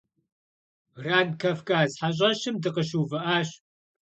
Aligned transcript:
Grand 0.97 1.31
Kavkaz 1.41 1.91
heş'eşım 2.01 2.55
dıkhışıuvı'enş. 2.63 3.49